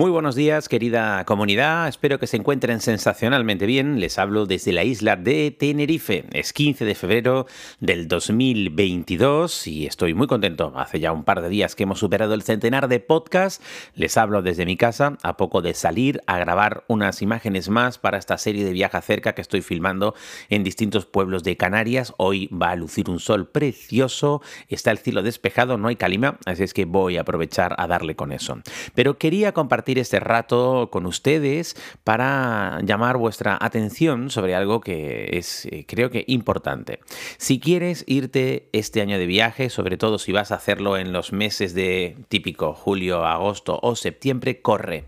[0.00, 1.86] Muy buenos días, querida comunidad.
[1.86, 4.00] Espero que se encuentren sensacionalmente bien.
[4.00, 6.24] Les hablo desde la isla de Tenerife.
[6.32, 7.46] Es 15 de febrero
[7.80, 10.72] del 2022 y estoy muy contento.
[10.74, 13.62] Hace ya un par de días que hemos superado el centenar de podcasts.
[13.94, 18.16] Les hablo desde mi casa, a poco de salir a grabar unas imágenes más para
[18.16, 20.14] esta serie de viaje cerca que estoy filmando
[20.48, 22.14] en distintos pueblos de Canarias.
[22.16, 24.40] Hoy va a lucir un sol precioso,
[24.70, 28.16] está el cielo despejado, no hay calima, así es que voy a aprovechar a darle
[28.16, 28.62] con eso.
[28.94, 35.66] Pero quería compartir este rato con ustedes para llamar vuestra atención sobre algo que es,
[35.66, 37.00] eh, creo que, importante.
[37.38, 41.32] Si quieres irte este año de viaje, sobre todo si vas a hacerlo en los
[41.32, 45.04] meses de típico julio, agosto o septiembre, corre.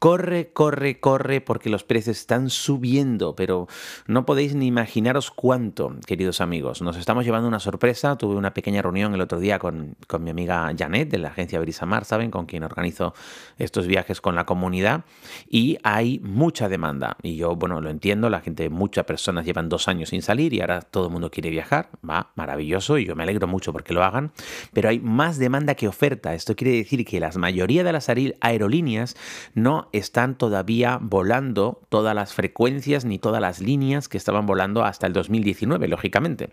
[0.00, 3.68] Corre, corre, corre, porque los precios están subiendo, pero
[4.06, 6.80] no podéis ni imaginaros cuánto, queridos amigos.
[6.80, 8.16] Nos estamos llevando una sorpresa.
[8.16, 11.60] Tuve una pequeña reunión el otro día con, con mi amiga Janet de la agencia
[11.60, 12.30] Brisamar, ¿saben?
[12.30, 13.12] Con quien organizo
[13.58, 15.04] estos viajes con la comunidad.
[15.50, 17.18] Y hay mucha demanda.
[17.22, 18.30] Y yo, bueno, lo entiendo.
[18.30, 21.50] La gente, muchas personas llevan dos años sin salir y ahora todo el mundo quiere
[21.50, 21.90] viajar.
[22.08, 22.96] Va, maravilloso.
[22.96, 24.32] Y yo me alegro mucho porque lo hagan.
[24.72, 26.32] Pero hay más demanda que oferta.
[26.32, 29.14] Esto quiere decir que la mayoría de las aerolíneas
[29.52, 35.06] no están todavía volando todas las frecuencias ni todas las líneas que estaban volando hasta
[35.06, 36.50] el 2019, lógicamente.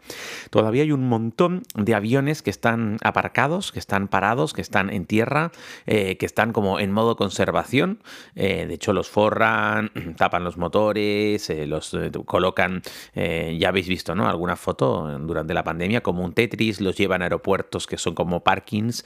[0.49, 5.05] Todavía hay un montón de aviones que están aparcados, que están parados, que están en
[5.05, 5.51] tierra,
[5.85, 7.99] eh, que están como en modo conservación.
[8.35, 12.81] Eh, de hecho, los forran, tapan los motores, eh, los colocan,
[13.13, 14.27] ya habéis visto, ¿no?
[14.27, 18.43] Alguna foto durante la pandemia como un Tetris, los llevan a aeropuertos que son como
[18.43, 19.05] parkings.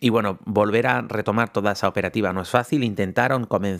[0.00, 2.82] Y bueno, volver a retomar toda esa operativa no es fácil.
[2.82, 3.71] Intentaron comenzar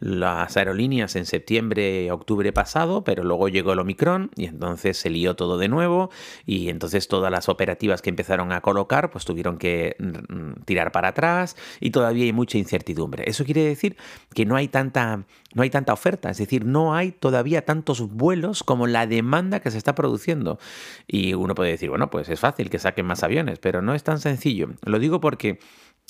[0.00, 5.36] las aerolíneas en septiembre, octubre pasado, pero luego llegó el Omicron y entonces se lió
[5.36, 6.10] todo de nuevo
[6.46, 11.08] y entonces todas las operativas que empezaron a colocar pues tuvieron que mm, tirar para
[11.08, 13.24] atrás y todavía hay mucha incertidumbre.
[13.26, 13.96] Eso quiere decir
[14.34, 15.24] que no hay tanta
[15.54, 19.70] no hay tanta oferta, es decir, no hay todavía tantos vuelos como la demanda que
[19.70, 20.58] se está produciendo.
[21.06, 24.02] Y uno puede decir, bueno, pues es fácil que saquen más aviones, pero no es
[24.02, 24.68] tan sencillo.
[24.84, 25.58] Lo digo porque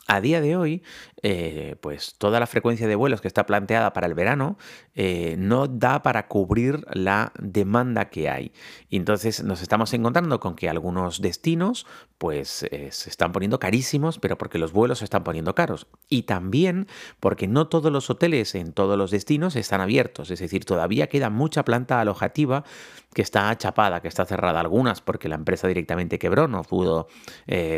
[0.06, 0.82] a día de hoy,
[1.22, 4.56] eh, pues toda la frecuencia de vuelos que está planteada para el verano
[4.94, 8.52] eh, no da para cubrir la demanda que hay.
[8.88, 11.86] Y entonces nos estamos encontrando con que algunos destinos
[12.16, 15.88] pues eh, se están poniendo carísimos, pero porque los vuelos se están poniendo caros.
[16.08, 16.86] Y también
[17.20, 20.30] porque no todos los hoteles en todos los destinos están abiertos.
[20.30, 22.64] Es decir, todavía queda mucha planta alojativa
[23.12, 24.60] que está chapada, que está cerrada.
[24.60, 27.08] Algunas porque la empresa directamente quebró, no pudo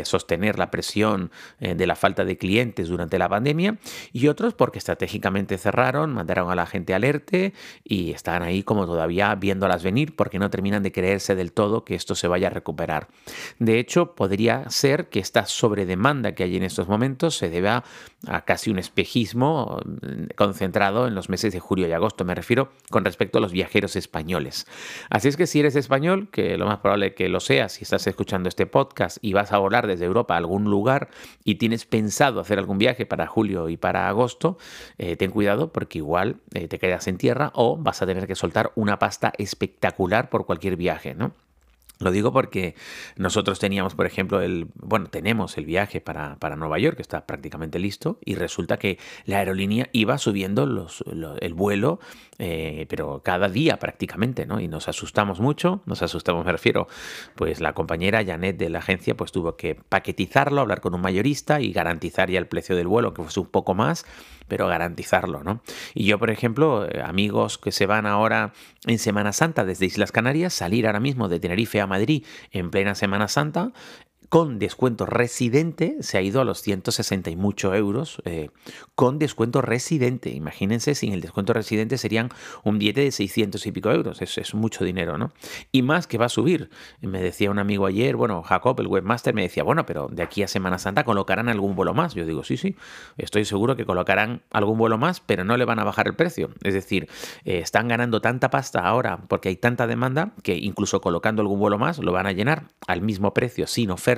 [0.03, 3.77] sostener la presión de la falta de clientes durante la pandemia
[4.11, 9.33] y otros porque estratégicamente cerraron, mandaron a la gente alerte y están ahí como todavía
[9.35, 13.07] viéndolas venir porque no terminan de creerse del todo que esto se vaya a recuperar.
[13.59, 17.83] De hecho, podría ser que esta sobredemanda que hay en estos momentos se deba
[18.27, 22.71] a casi un espejismo mm, concentrado en los meses de julio y agosto, me refiero
[22.89, 24.67] con respecto a los viajeros españoles.
[25.09, 28.05] Así es que si eres español, que lo más probable que lo seas si estás
[28.07, 31.09] escuchando este podcast y vas a volar desde Europa a algún lugar
[31.43, 32.00] y tienes pensado
[32.39, 34.57] hacer algún viaje para julio y para agosto,
[34.97, 38.35] eh, ten cuidado porque igual eh, te quedas en tierra o vas a tener que
[38.35, 41.33] soltar una pasta espectacular por cualquier viaje, ¿no?
[42.01, 42.75] Lo digo porque
[43.15, 47.25] nosotros teníamos, por ejemplo, el, bueno, tenemos el viaje para, para Nueva York, que está
[47.25, 51.03] prácticamente listo, y resulta que la aerolínea iba subiendo los,
[51.39, 51.99] el vuelo,
[52.39, 54.59] eh, pero cada día prácticamente, ¿no?
[54.59, 56.87] Y nos asustamos mucho, nos asustamos, me refiero,
[57.35, 61.61] pues la compañera Janet de la agencia, pues tuvo que paquetizarlo, hablar con un mayorista
[61.61, 64.05] y garantizar ya el precio del vuelo, que fuese un poco más,
[64.47, 65.61] pero garantizarlo, ¿no?
[65.93, 68.53] Y yo, por ejemplo, eh, amigos que se van ahora
[68.85, 72.95] en Semana Santa desde Islas Canarias, salir ahora mismo de Tenerife a Madrid en plena
[72.95, 73.71] Semana Santa,
[74.29, 78.49] con descuento residente se ha ido a los 160 y mucho euros eh,
[78.95, 80.29] con descuento residente.
[80.29, 82.29] Imagínense, sin el descuento residente serían
[82.63, 84.21] un billete de 600 y pico euros.
[84.21, 85.31] Es, es mucho dinero, ¿no?
[85.71, 86.69] Y más que va a subir.
[87.01, 90.43] Me decía un amigo ayer, bueno, Jacob, el webmaster, me decía, bueno, pero de aquí
[90.43, 92.13] a Semana Santa colocarán algún vuelo más.
[92.13, 92.75] Yo digo, sí, sí,
[93.17, 96.51] estoy seguro que colocarán algún vuelo más, pero no le van a bajar el precio.
[96.63, 97.09] Es decir,
[97.43, 101.77] eh, están ganando tanta pasta ahora porque hay tanta demanda que incluso colocando algún vuelo
[101.77, 104.10] más lo van a llenar al mismo precio sin oferta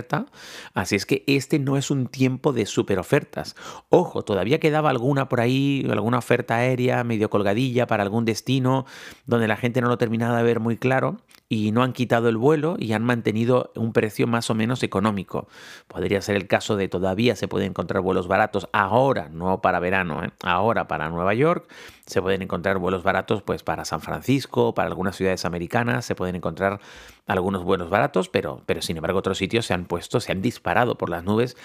[0.73, 3.55] Así es que este no es un tiempo de super ofertas.
[3.89, 8.85] Ojo, todavía quedaba alguna por ahí, alguna oferta aérea medio colgadilla para algún destino
[9.25, 11.17] donde la gente no lo terminaba de ver muy claro
[11.49, 15.47] y no han quitado el vuelo y han mantenido un precio más o menos económico.
[15.87, 20.23] Podría ser el caso de todavía se pueden encontrar vuelos baratos ahora, no para verano,
[20.23, 20.31] ¿eh?
[20.41, 21.69] ahora para Nueva York
[22.05, 26.35] se pueden encontrar vuelos baratos pues para San Francisco, para algunas ciudades americanas, se pueden
[26.35, 26.79] encontrar
[27.27, 30.97] algunos vuelos baratos, pero, pero sin embargo otros sitios se han puesto, se han disparado
[30.97, 31.57] por las nubes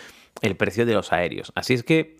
[0.42, 1.52] el precio de los aéreos.
[1.54, 2.18] Así es que...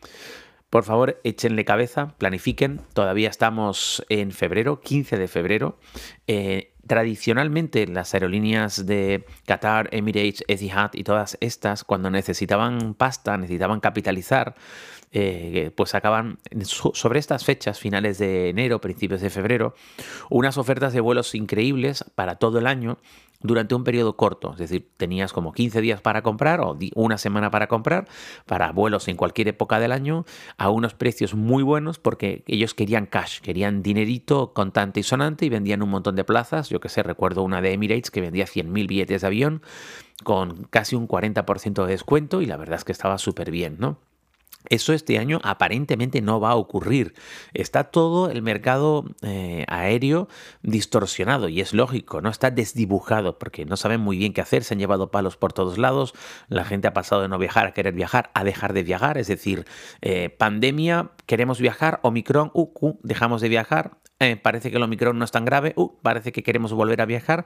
[0.71, 2.83] Por favor, échenle cabeza, planifiquen.
[2.93, 5.79] Todavía estamos en febrero, 15 de febrero.
[6.27, 13.79] Eh, tradicionalmente las aerolíneas de Qatar, Emirates, Etihad y todas estas, cuando necesitaban pasta, necesitaban
[13.79, 14.57] capitalizar,
[15.13, 19.75] eh, pues acaban sobre estas fechas, finales de enero, principios de febrero,
[20.29, 22.99] unas ofertas de vuelos increíbles para todo el año
[23.41, 27.51] durante un periodo corto, es decir, tenías como 15 días para comprar o una semana
[27.51, 28.09] para comprar
[28.47, 30.25] para vuelos en cualquier época del año
[30.57, 35.51] a unos precios muy buenos porque ellos querían cash, querían dinerito contante y sonante y
[35.51, 36.69] vendían un montón de plazas.
[36.69, 39.63] Yo que sé, recuerdo una de Emirates que vendía 100.000 billetes de avión
[40.25, 43.99] con casi un 40% de descuento y la verdad es que estaba súper bien, ¿no?
[44.69, 47.15] Eso este año aparentemente no va a ocurrir.
[47.55, 50.29] Está todo el mercado eh, aéreo
[50.63, 54.75] distorsionado y es lógico, no está desdibujado porque no saben muy bien qué hacer, se
[54.75, 56.15] han llevado palos por todos lados,
[56.49, 59.29] la gente ha pasado de no viajar a querer viajar a dejar de viajar, es
[59.29, 59.65] decir,
[60.01, 65.25] eh, pandemia, queremos viajar, Omicron, uh, dejamos de viajar, eh, parece que el Omicron no
[65.25, 67.45] es tan grave, uh, parece que queremos volver a viajar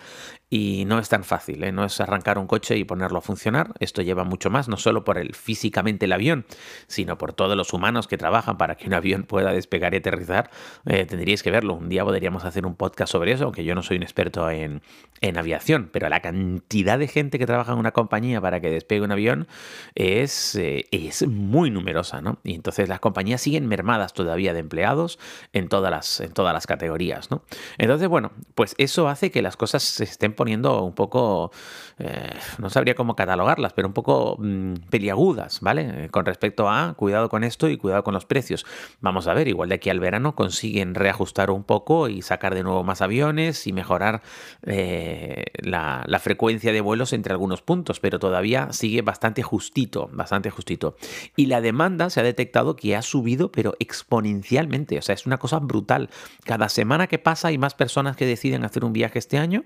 [0.49, 1.71] y no es tan fácil, ¿eh?
[1.71, 5.05] no es arrancar un coche y ponerlo a funcionar, esto lleva mucho más, no solo
[5.05, 6.47] por el físicamente el avión,
[6.87, 10.51] sino por todos los humanos que trabajan para que un avión pueda despegar y aterrizar,
[10.87, 13.83] eh, tendríais que verlo, un día podríamos hacer un podcast sobre eso, aunque yo no
[13.83, 14.81] soy un experto en,
[15.21, 19.03] en aviación, pero la cantidad de gente que trabaja en una compañía para que despegue
[19.03, 19.47] un avión
[19.95, 22.39] es, es muy numerosa, ¿no?
[22.45, 25.19] Y entonces las compañías siguen mermadas todavía de empleados
[25.53, 27.43] en todas las, en todas las categorías, ¿no?
[27.79, 31.53] Entonces, bueno, pues eso hace que las cosas se estén poniendo un poco,
[31.99, 36.09] eh, no sabría cómo catalogarlas, pero un poco mm, peliagudas, ¿vale?
[36.11, 38.67] Con respecto a cuidado con esto y cuidado con los precios.
[39.01, 42.63] Vamos a ver, igual de aquí al verano consiguen reajustar un poco y sacar de
[42.63, 44.23] nuevo más aviones y mejorar
[44.65, 50.51] eh, la, la frecuencia de vuelos entre algunos puntos, pero todavía sigue bastante justito, bastante
[50.51, 50.97] justito.
[51.37, 55.39] Y la demanda se ha detectado que ha subido, pero exponencialmente, o sea, es una
[55.39, 56.11] cosa brutal.
[56.53, 59.65] Cada semana que pasa hay más personas que deciden hacer un viaje este año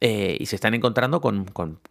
[0.00, 1.46] eh, y se están encontrando con,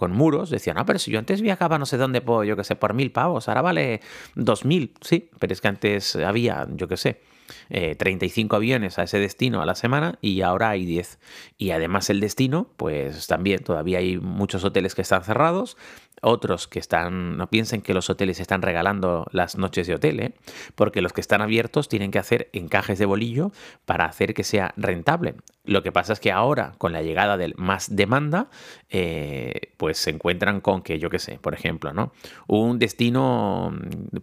[0.10, 0.50] muros.
[0.50, 2.94] Decían, no, pero si yo antes viajaba no sé dónde, puedo, yo que sé, por
[2.94, 4.02] mil pavos, ahora vale
[4.36, 4.94] dos mil.
[5.00, 7.22] Sí, pero es que antes había, yo que sé,
[7.70, 11.18] 35 eh, aviones a ese destino a la semana y ahora hay 10.
[11.58, 15.78] Y además el destino, pues también todavía hay muchos hoteles que están cerrados
[16.22, 20.34] otros que están, no piensen que los hoteles están regalando las noches de hotel, ¿eh?
[20.76, 23.52] porque los que están abiertos tienen que hacer encajes de bolillo
[23.86, 25.36] para hacer que sea rentable.
[25.66, 28.50] Lo que pasa es que ahora, con la llegada del más demanda,
[28.90, 32.12] eh, pues se encuentran con que, yo qué sé, por ejemplo, ¿no?
[32.48, 33.74] Un destino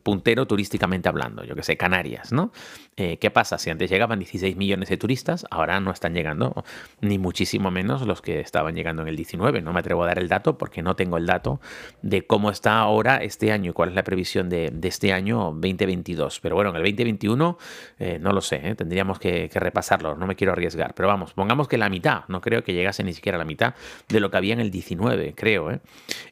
[0.05, 2.53] puntero turísticamente hablando, yo qué sé, Canarias, ¿no?
[2.97, 3.59] Eh, ¿Qué pasa?
[3.59, 6.65] Si antes llegaban 16 millones de turistas, ahora no están llegando
[7.01, 9.63] ni muchísimo menos los que estaban llegando en el 19.
[9.63, 11.61] No me atrevo a dar el dato porque no tengo el dato
[12.03, 16.41] de cómo está ahora este año y cuál es la previsión de, este año 2022.
[16.41, 17.59] Pero bueno, en el 2021
[17.99, 18.75] eh, no lo sé, ¿eh?
[18.75, 20.95] tendríamos que, repasarlo, no me quiero arriesgar.
[20.95, 23.75] Pero vamos, pongamos que la mitad, no creo que llegase ni siquiera la mitad
[24.09, 25.71] de lo que había en el 19, creo.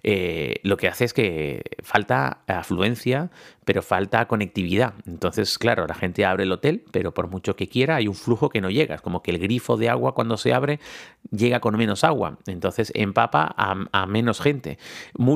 [0.02, 0.60] ¿eh?
[0.62, 3.30] lo que hace es que falta afluencia,
[3.64, 4.94] pero falta conectividad.
[5.06, 8.48] Entonces, claro, la gente abre el hotel, pero por mucho que quiera, hay un flujo
[8.48, 8.96] que no llega.
[8.96, 10.80] Es como que el grifo de agua cuando se abre
[11.30, 12.38] llega con menos agua.
[12.46, 14.78] Entonces empapa a, menos gente.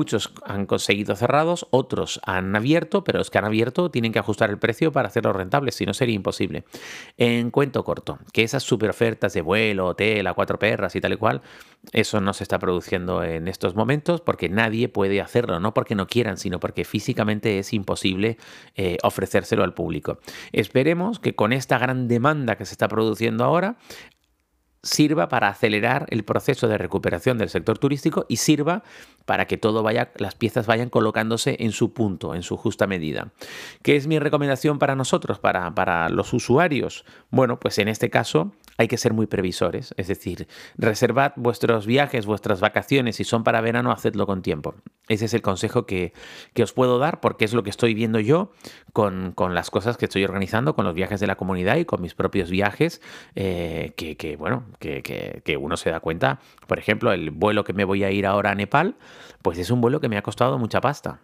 [0.05, 4.51] Muchos han conseguido cerrados, otros han abierto, pero los que han abierto tienen que ajustar
[4.51, 6.63] el precio para hacerlo rentable, si no sería imposible.
[7.17, 11.13] En cuento corto, que esas super ofertas de vuelo, hotel, a cuatro perras y tal
[11.13, 11.41] y cual,
[11.91, 16.05] eso no se está produciendo en estos momentos porque nadie puede hacerlo, no porque no
[16.05, 18.37] quieran, sino porque físicamente es imposible
[18.75, 20.19] eh, ofrecérselo al público.
[20.51, 23.77] Esperemos que con esta gran demanda que se está produciendo ahora,
[24.85, 28.83] sirva para acelerar el proceso de recuperación del sector turístico y sirva
[29.25, 33.33] para que todo vaya, las piezas vayan colocándose en su punto, en su justa medida.
[33.81, 37.03] ¿Qué es mi recomendación para nosotros, para, para los usuarios?
[37.31, 42.25] Bueno, pues en este caso hay que ser muy previsores, es decir, reservad vuestros viajes,
[42.25, 44.75] vuestras vacaciones, si son para verano, hacedlo con tiempo.
[45.07, 46.13] Ese es el consejo que,
[46.61, 48.51] os puedo dar porque es lo que estoy viendo yo
[48.91, 52.15] con, las cosas que estoy organizando, con los viajes de la comunidad y con mis
[52.15, 53.01] propios viajes,
[53.35, 56.39] eh, que, bueno, que, uno se da cuenta.
[56.67, 58.95] Por ejemplo, el vuelo que me voy a ir ahora a Nepal,
[59.41, 61.19] pues es un vuelo que me ha costado mucha pasta.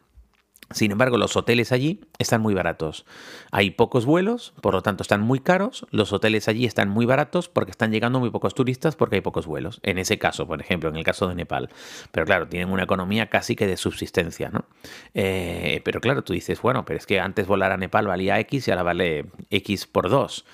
[0.74, 3.06] Sin embargo, los hoteles allí están muy baratos.
[3.52, 5.86] Hay pocos vuelos, por lo tanto están muy caros.
[5.92, 9.46] Los hoteles allí están muy baratos porque están llegando muy pocos turistas porque hay pocos
[9.48, 9.80] vuelos.
[9.84, 11.70] En ese caso, por ejemplo, en el caso de Nepal.
[12.12, 14.66] Pero claro, tienen una economía casi que de subsistencia, ¿no?
[15.14, 18.68] Eh, pero claro, tú dices, bueno, pero es que antes volar a Nepal valía X
[18.68, 20.46] y ahora vale X por 2.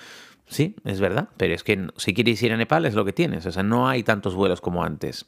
[0.48, 3.46] Sí, es verdad, pero es que si quieres ir a Nepal es lo que tienes,
[3.46, 5.25] o sea, no hay tantos vuelos como antes.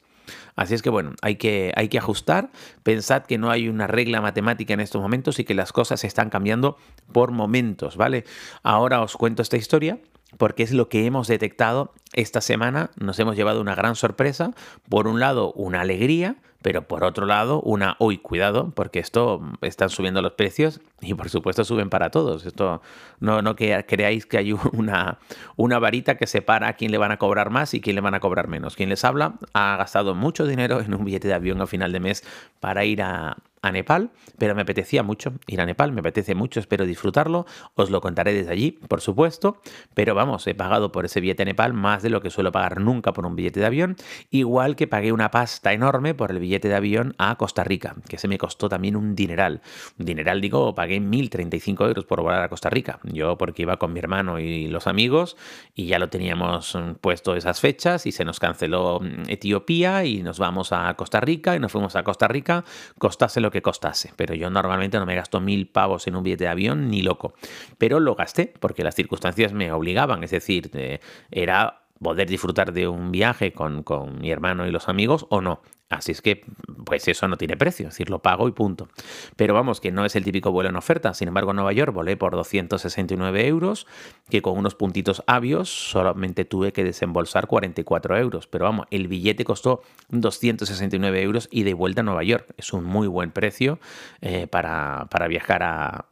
[0.56, 2.52] Así es que bueno, hay que, hay que ajustar.
[2.84, 6.30] Pensad que no hay una regla matemática en estos momentos y que las cosas están
[6.30, 6.78] cambiando
[7.12, 8.26] por momentos, ¿vale?
[8.64, 10.00] Ahora os cuento esta historia
[10.38, 12.92] porque es lo que hemos detectado esta semana.
[13.00, 14.52] Nos hemos llevado una gran sorpresa.
[14.88, 19.90] Por un lado, una alegría, pero por otro lado, una, uy, cuidado, porque esto están
[19.90, 22.46] subiendo los precios y por supuesto suben para todos.
[22.46, 22.82] Esto
[23.20, 25.20] no, no que creáis que hay una,
[25.56, 28.14] una varita que separa a quién le van a cobrar más y quién le van
[28.14, 28.76] a cobrar menos.
[28.76, 32.00] Quien les habla ha gastado mucho dinero en un billete de avión a final de
[32.00, 32.24] mes
[32.60, 36.60] para ir a, a Nepal, pero me apetecía mucho ir a Nepal, me apetece mucho,
[36.60, 39.62] espero disfrutarlo, os lo contaré desde allí, por supuesto,
[39.94, 42.80] pero vamos, he pagado por ese billete a Nepal más de lo que suelo pagar
[42.80, 43.96] nunca por un billete de avión,
[44.30, 48.18] igual que pagué una pasta enorme por el billete de avión a Costa Rica, que
[48.18, 49.62] se me costó también un dineral.
[49.98, 54.00] Dineral, digo, pagué 1.035 euros por volar a Costa Rica, yo porque iba con mi
[54.00, 55.38] hermano y los amigos
[55.76, 60.22] y ya lo teníamos mm, puesto esas fechas y se nos canceló mm, Etiopía y
[60.22, 62.64] nos vamos a Costa Rica y nos fuimos a Costa Rica,
[62.98, 66.50] costase que costase, pero yo normalmente no me gasto mil pavos en un billete de
[66.50, 67.34] avión ni loco,
[67.78, 71.00] pero lo gasté porque las circunstancias me obligaban, es decir, eh,
[71.32, 75.62] era poder disfrutar de un viaje con, con, mi hermano y los amigos o no.
[75.90, 76.46] Así es que,
[76.86, 78.90] pues eso no tiene precio, es decir, lo pago y punto.
[79.36, 81.16] Pero vamos, que no es el típico vuelo en oferta.
[81.16, 83.88] Sin embargo, en Nueva York volé por 269 euros,
[84.30, 88.46] que con unos puntitos avios solamente tuve que desembolsar 44 euros.
[88.46, 92.54] Pero vamos, el billete costó 269 euros y de vuelta a Nueva York.
[92.58, 93.80] Es un muy buen precio
[94.22, 96.06] eh, para, para, viajar a,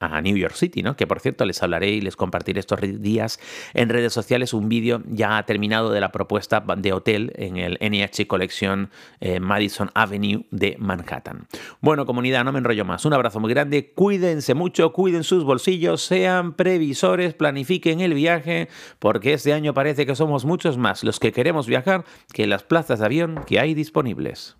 [0.00, 0.96] a, New York City, ¿no?
[0.96, 3.38] Que por cierto, les hablaré y les compartiré estos días
[3.74, 8.26] en redes sociales un vídeo ya terminado de la propuesta de hotel en el NH
[8.26, 8.88] Collection
[9.20, 11.46] eh, Madison Avenue de Manhattan.
[11.80, 13.04] Bueno, comunidad, no me enrollo más.
[13.04, 13.92] Un abrazo muy grande.
[13.94, 20.14] Cuídense mucho, cuiden sus bolsillos, sean previsores, planifiquen el viaje, porque este año parece que
[20.14, 24.56] somos muchos más los que queremos viajar que las plazas de avión que hay disponibles.